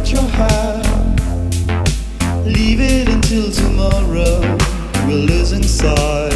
[0.00, 0.86] out your heart.
[2.46, 4.40] Leave it until tomorrow.
[5.06, 6.32] We'll lose inside.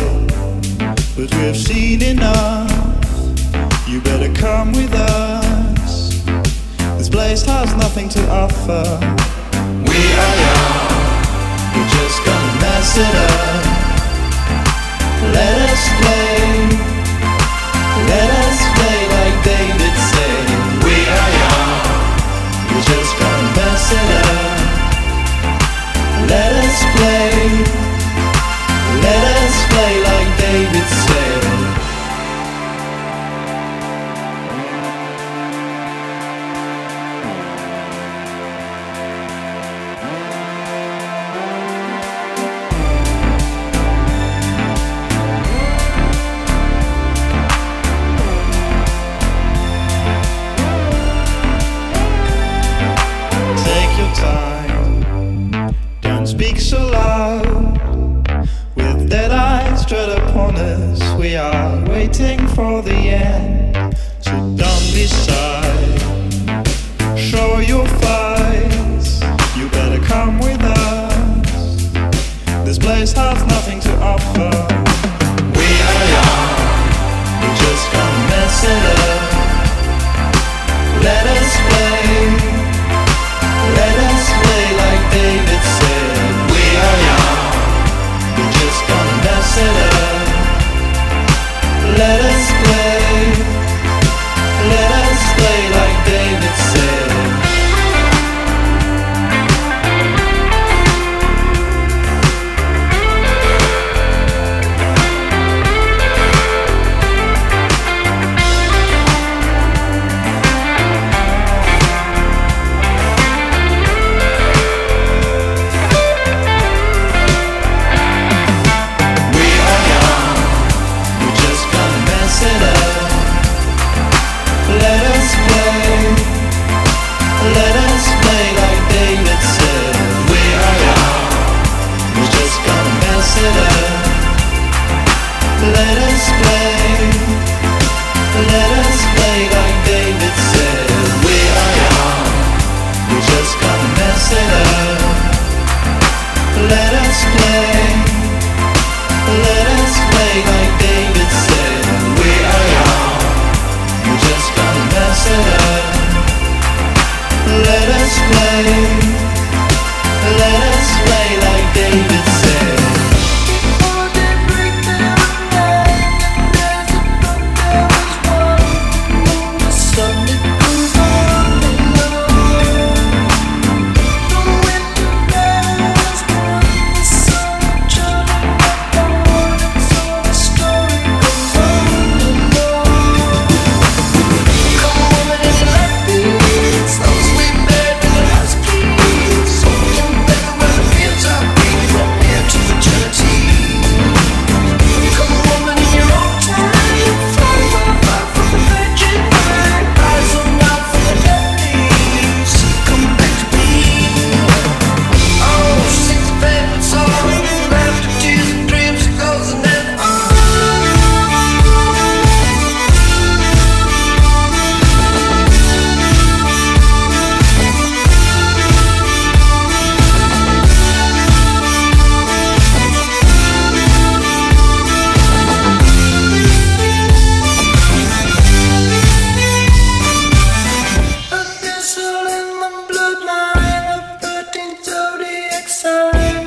[1.17, 2.71] But we've seen enough.
[3.89, 6.25] You better come with us.
[6.99, 8.85] This place has nothing to offer.
[9.89, 10.85] We are young.
[11.75, 13.65] We're just gonna mess it up.
[15.37, 16.35] Let us play.
[18.09, 18.64] Let us
[26.97, 27.65] play.
[29.03, 31.14] Let us play like David.
[62.83, 63.97] the end.
[64.21, 65.64] So don't be shy.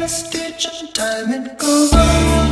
[0.07, 2.46] stitch and time and go on.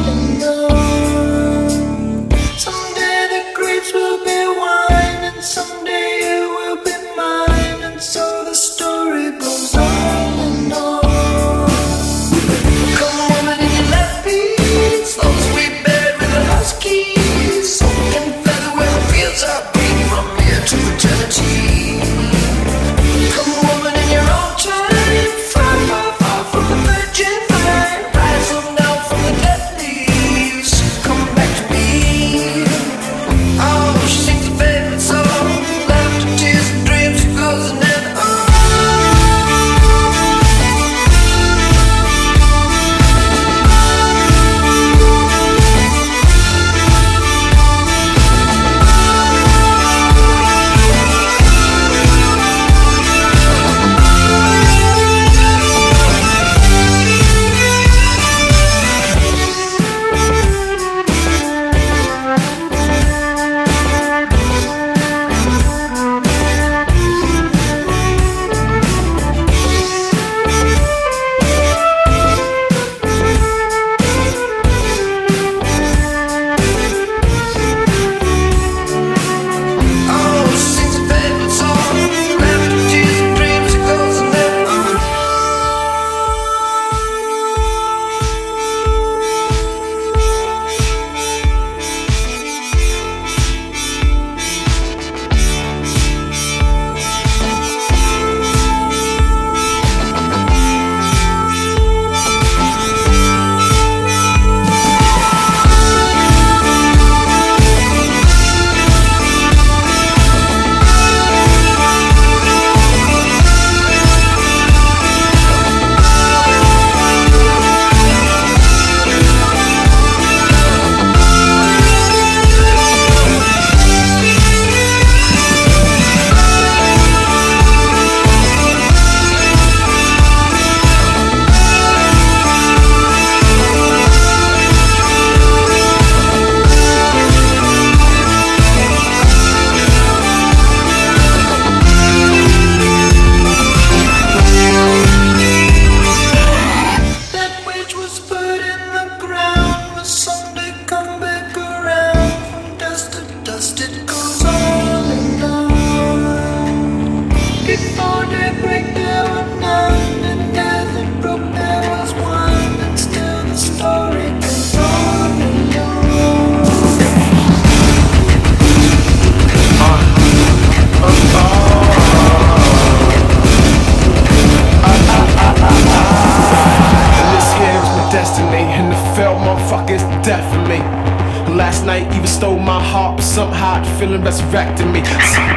[184.63, 185.03] Me.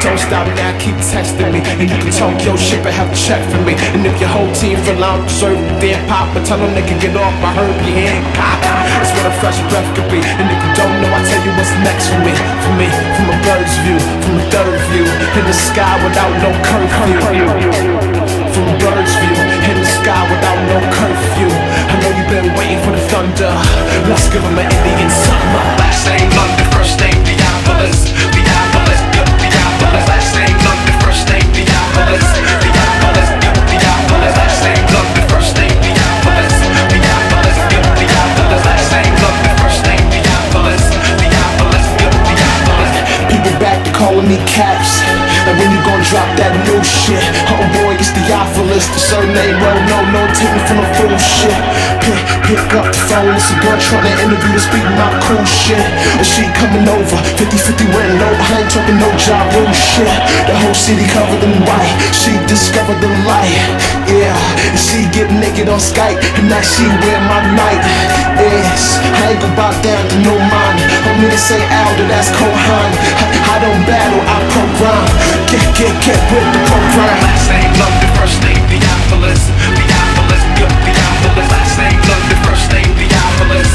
[0.03, 1.63] Don't stop now, keep testing me.
[1.79, 3.71] And you can talk your shit, but have a check for me.
[3.95, 6.83] And if your whole team feel I don't deserve damn pop, but tell them they
[6.83, 7.31] can get off.
[7.39, 8.67] I heard your hand cocked.
[8.67, 10.19] That's what a fresh breath could be.
[10.19, 12.35] And if you don't know, I tell you what's next for me.
[12.35, 16.51] For me, from a bird's view, from a third view, in the sky without no
[16.59, 17.15] curfew.
[18.51, 19.35] From a bird's view,
[19.71, 21.47] in the sky without no curfew.
[21.47, 23.55] I know you've been waiting for the thunder.
[24.11, 25.63] Let's give them an Indian summer.
[25.79, 28.18] Last name London, first name Theophilus.
[44.29, 45.01] Me caps.
[45.49, 47.17] And when you gon' drop that new shit?
[47.49, 51.57] Oh boy, it's Theophilus, the surname well no, no, take me from the full shit.
[52.05, 55.41] Pick, pick up the phone, it's a girl trying to interview to speak my cool
[55.49, 55.81] shit.
[55.81, 60.13] And she coming over, 50-50 went no, I ain't talking no job rule shit.
[60.45, 63.57] The whole city covered in white, she discovered the light.
[64.05, 64.37] Yeah,
[64.69, 67.81] and she get naked on Skype, and now she wear my night.
[68.37, 70.98] Yes, I ain't gon' bow down to no money.
[71.19, 72.91] Gonna say Aldo, that's Kohan.
[73.19, 75.03] I, I don't battle, I program.
[75.51, 77.11] Get, get, get with the program.
[77.27, 79.51] Last name London, first name Theophilus.
[79.75, 81.47] Theophilus, good Theophilus.
[81.51, 82.87] Last name London, first name.
[82.95, 83.67] Theophilus,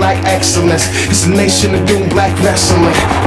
[0.00, 0.88] black excellence.
[1.10, 3.19] It's a nation of doom black wrestling.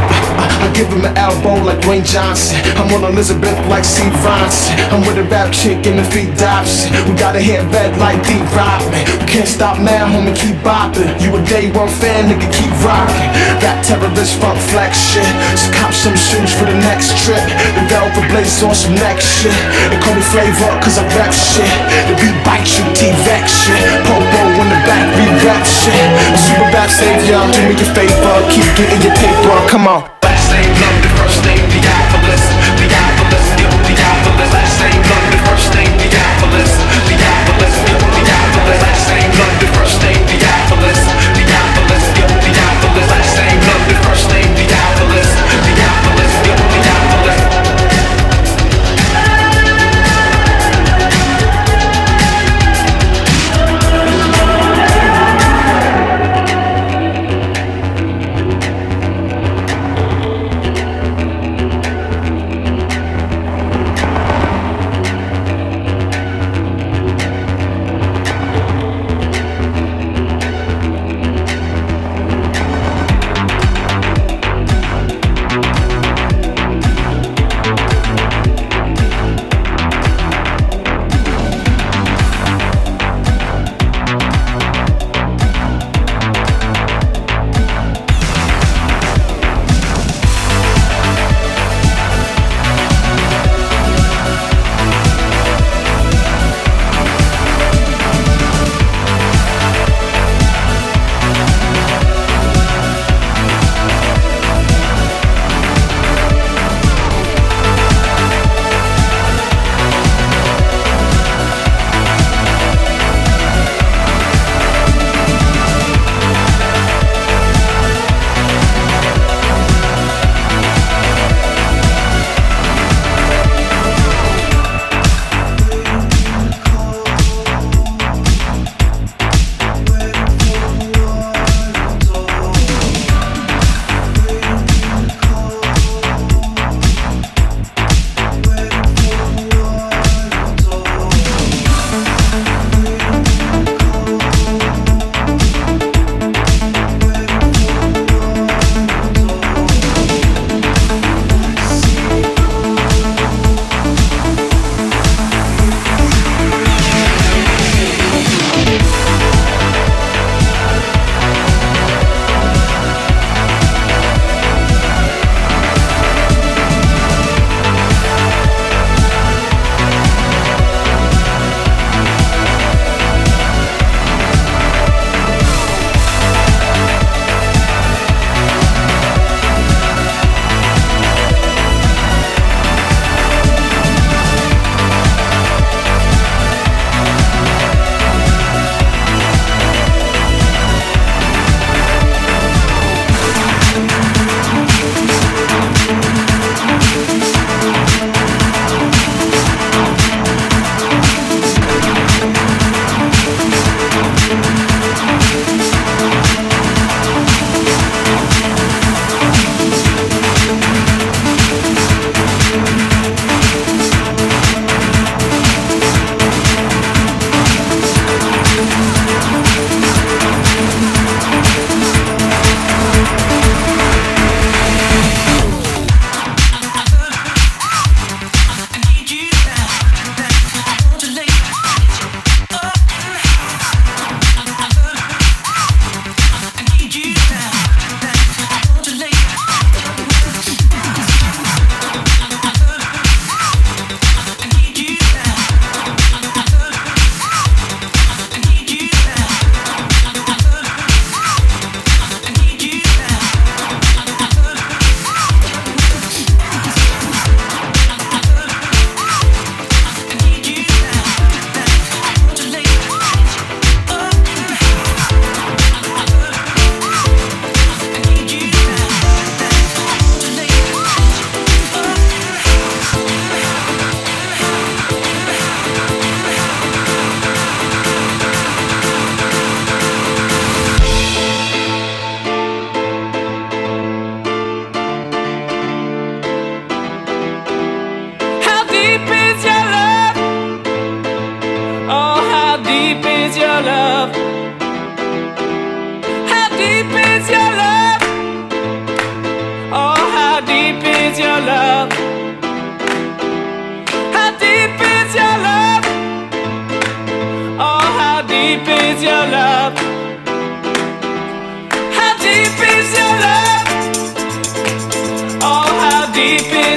[0.62, 2.58] I give him an elbow like Dwayne Johnson.
[2.78, 4.04] I'm on Elizabeth like C.
[4.22, 4.76] Ronson.
[4.92, 6.92] I'm with a rap chick in the feet Dobson.
[7.08, 9.04] We got a head red like D Rodman.
[9.20, 11.10] We can't stop now, homie, keep bopping.
[11.22, 13.32] You a day one fan, nigga, keep rocking.
[13.64, 15.28] Rap terrorist, funk flex shit.
[15.58, 17.42] So cop some shoes for the next trip.
[17.78, 19.56] The velvet blaze on some next shit.
[19.90, 21.70] They call me Flavor cause I rap shit.
[22.08, 23.82] The beat bite you, T-Vex shit.
[24.06, 25.98] Popo in the back, we rap shit.
[26.38, 28.38] Super rap savior, do me a favor.
[28.54, 30.13] Keep getting your paper, come on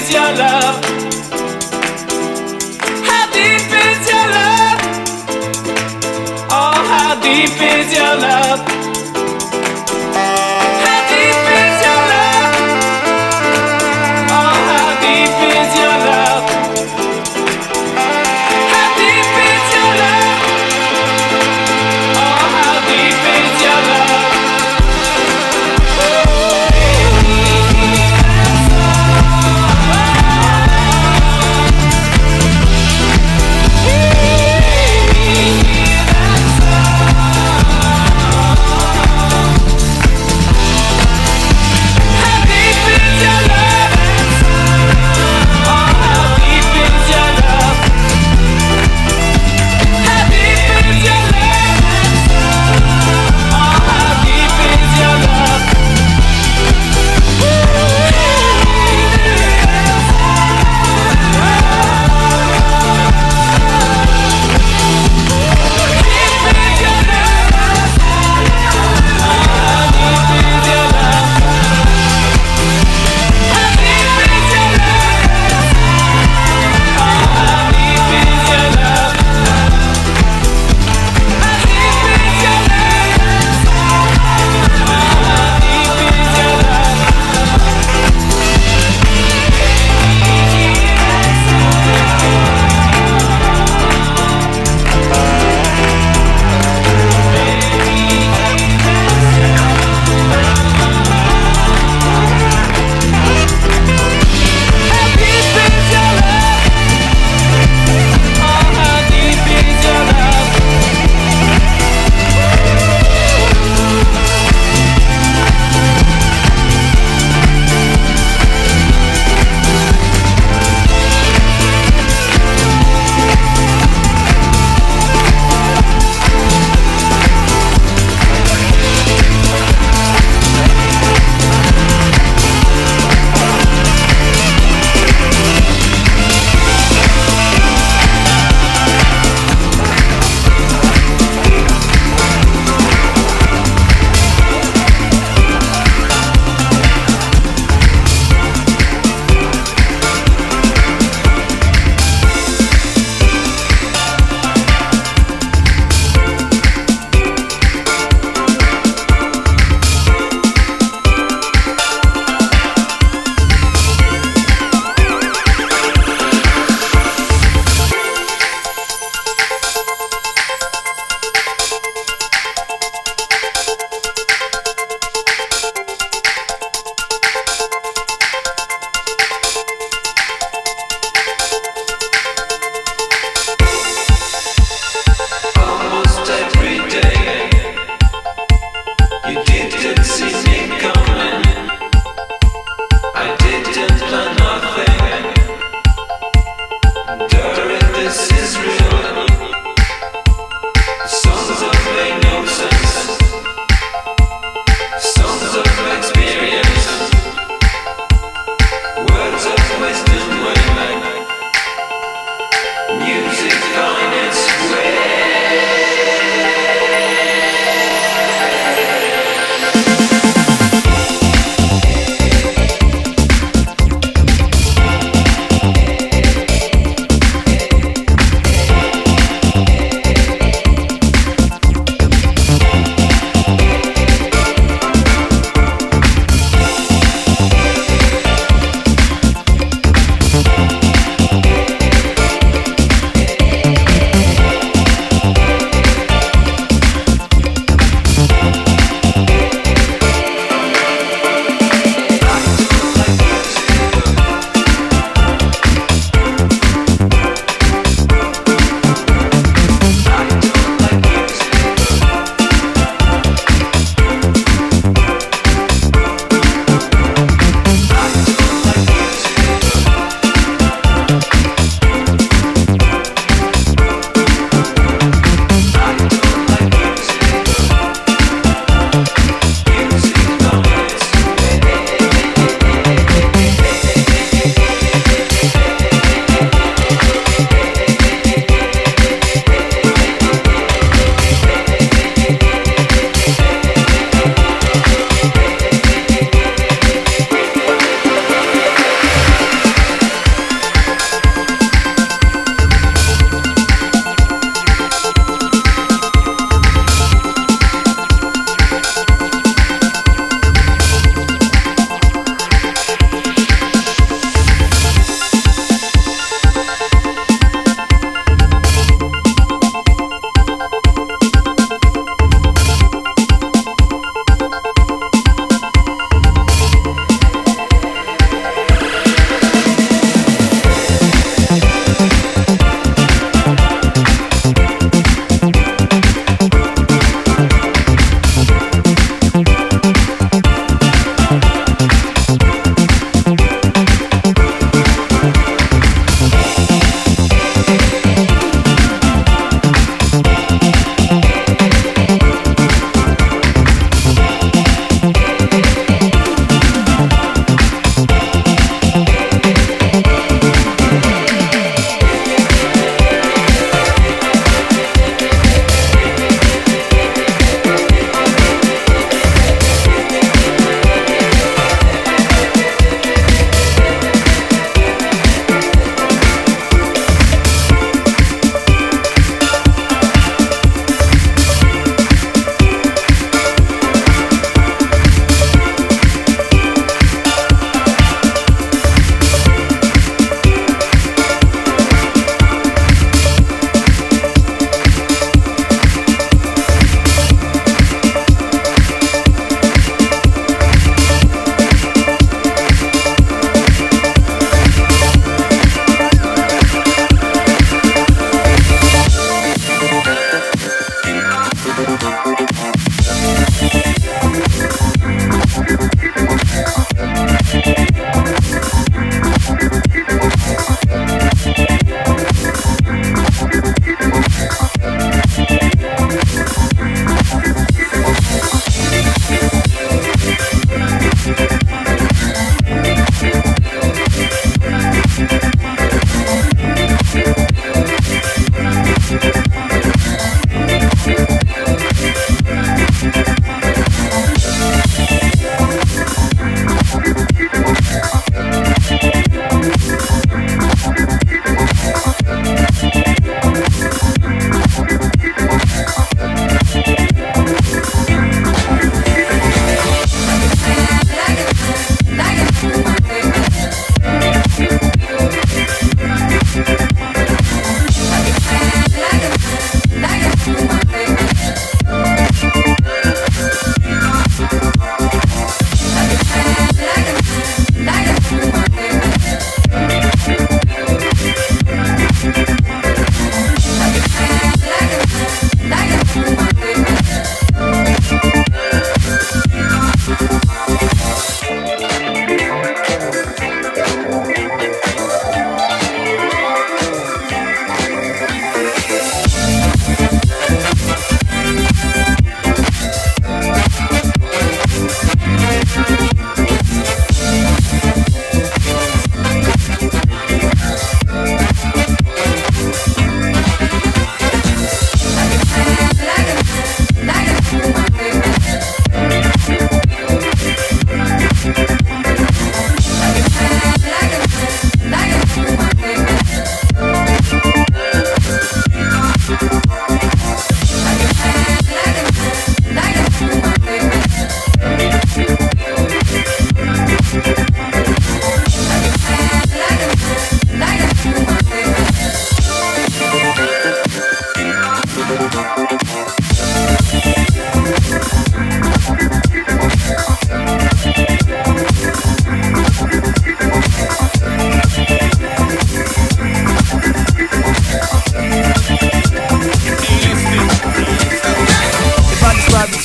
[0.07, 0.85] is your love?
[3.09, 4.79] How deep is your love?
[6.51, 8.86] Oh, how deep is your love?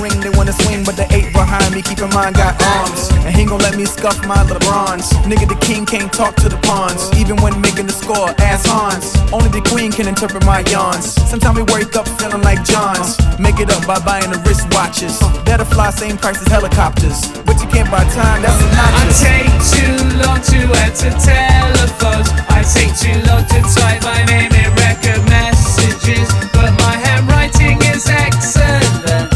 [0.00, 3.12] ring, they wanna swing, but the eight behind me, keep in mind, got arms.
[3.28, 5.12] And he gon' let me scuff my LeBrons.
[5.28, 7.12] Nigga, the king can't talk to the pawns.
[7.20, 9.12] Even when making the score, ass Hans.
[9.32, 11.12] Only the queen can interpret my yawns.
[11.28, 13.20] Sometimes we wake up feeling like Johns.
[13.38, 15.20] Make it up by buying the wristwatches.
[15.44, 17.20] Better fly, same price as helicopters.
[17.44, 19.20] But you can't buy time, that's obnoxious.
[19.20, 20.58] I take too long to
[20.88, 22.32] answer telephones.
[22.48, 26.32] I take too long to type my name in record messages.
[26.56, 29.35] But my handwriting is excellent.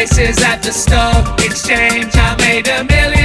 [0.00, 2.10] Places at the stock exchange.
[2.14, 3.19] I made a million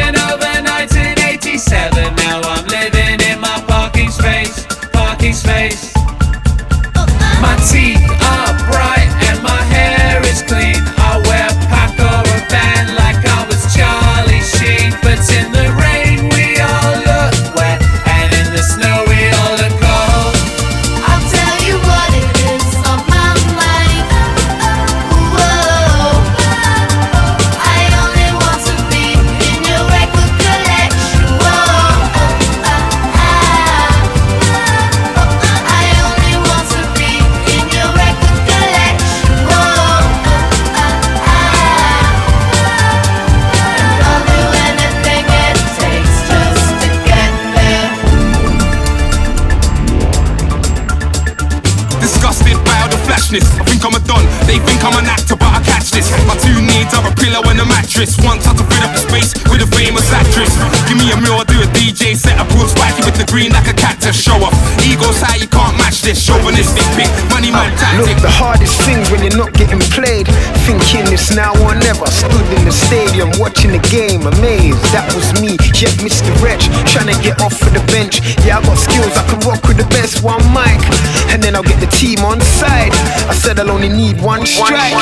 [64.06, 64.22] green like a cactus.
[64.22, 64.54] Show off.
[64.86, 66.26] Ego's high, you can't match this.
[66.26, 68.15] Chauvinistic pick, money man tactic.
[68.15, 70.28] Look, the hardest things when you're not getting played.
[70.65, 72.10] Thinking it's now or never.
[72.10, 74.82] Stood in the stadium watching the game, amazed.
[74.89, 75.62] That was me.
[75.78, 76.34] Yet Mr.
[76.41, 78.17] Wretch, trying to get off of the bench.
[78.41, 80.82] Yeah, I got skills, I can rock with the best one mic.
[81.30, 82.89] And then I'll get the team on side.
[83.30, 84.97] I said I'll only need one strike.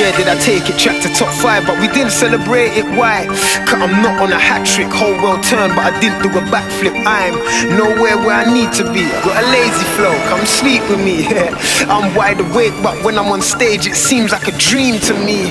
[0.00, 1.68] Yeah, did I take it track to top five?
[1.68, 2.88] But we didn't celebrate it.
[2.96, 3.28] Why?
[3.68, 6.44] Cause I'm not on a hat trick, whole world turn, but I didn't do a
[6.48, 6.96] backflip.
[7.04, 7.36] I'm
[7.76, 9.04] nowhere where I need to be.
[9.20, 11.28] Got a lazy flow, come sleep with me.
[11.92, 15.50] I'm wide awake, but when I'm on stage, it seems like a dream to me.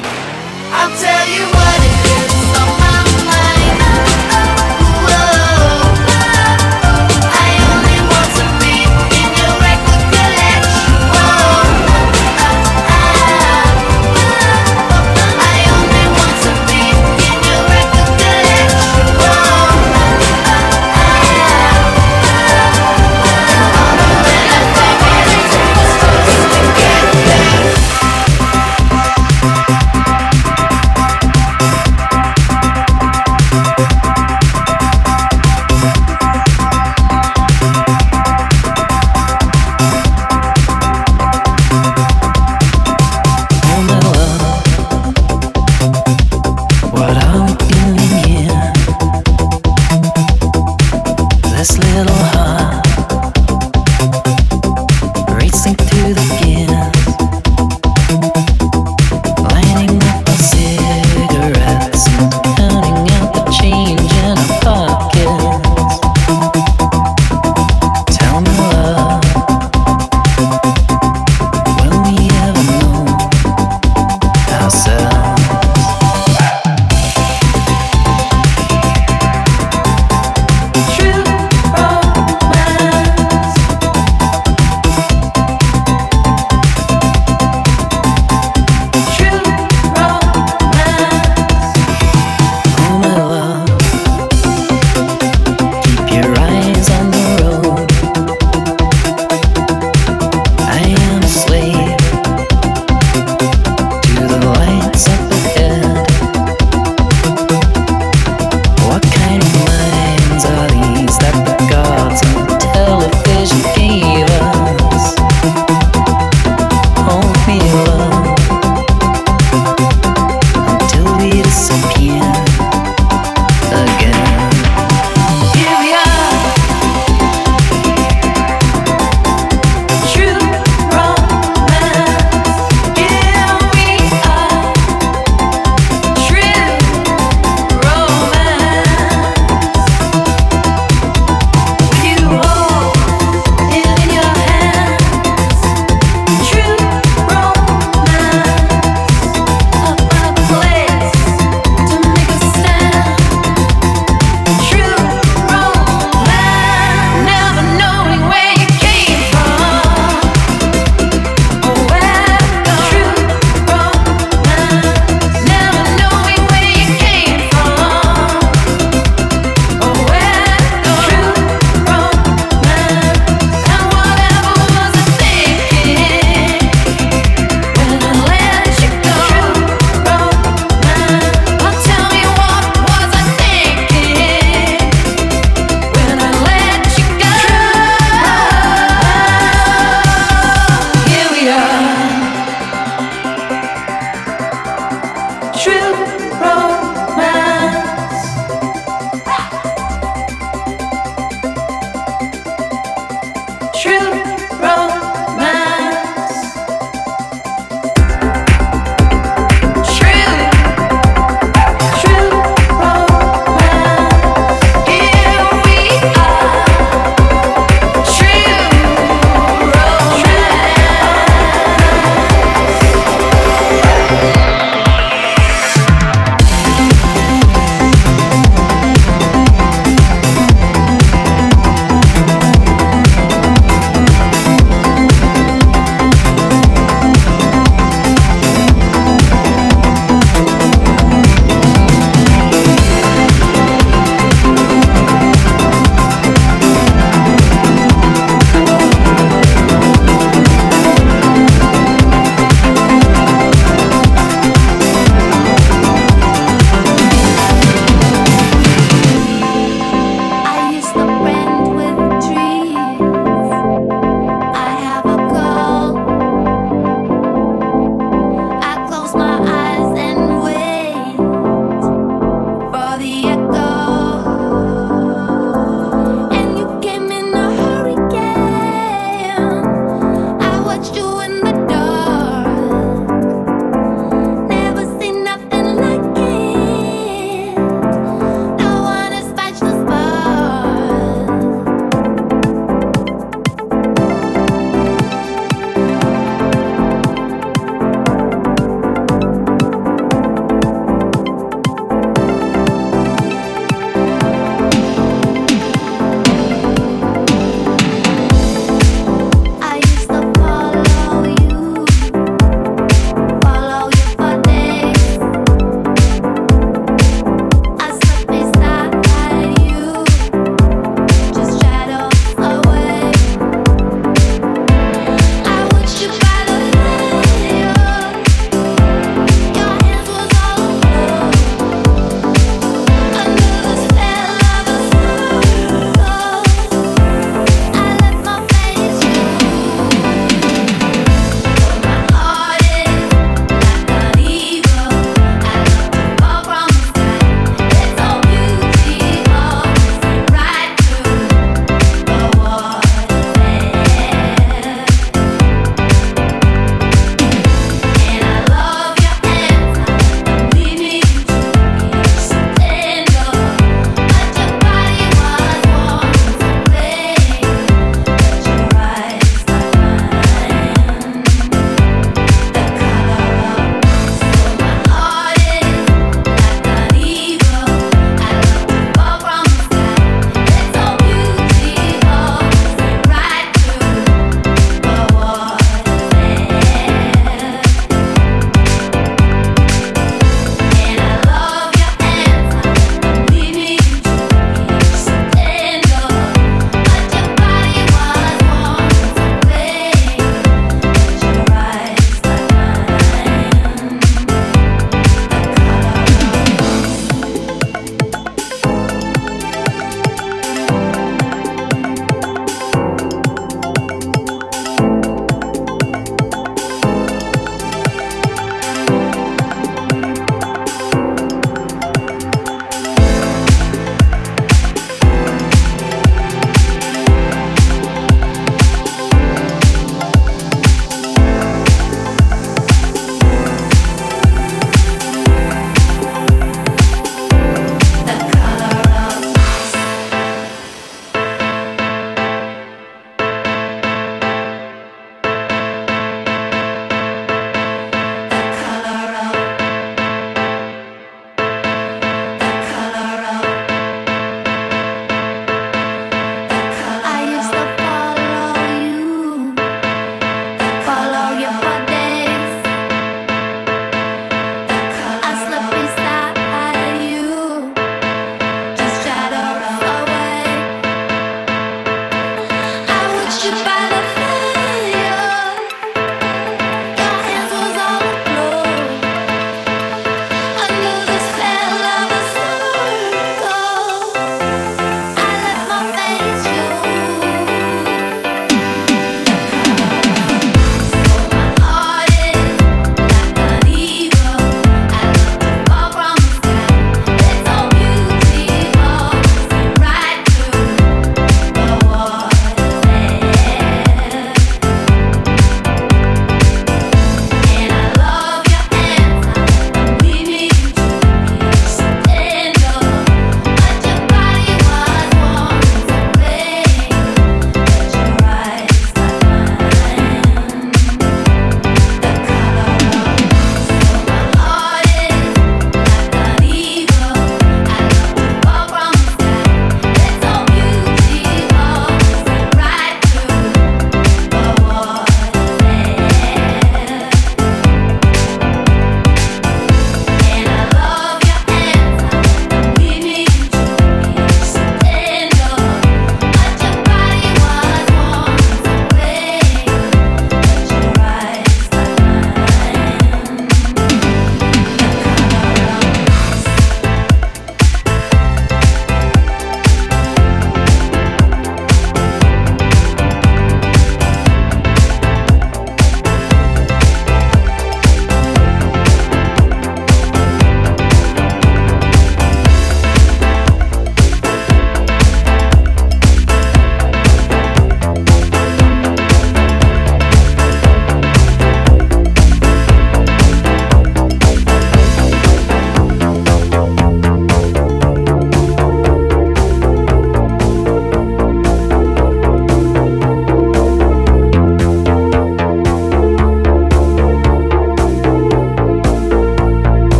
[0.71, 1.90] I'll tell you what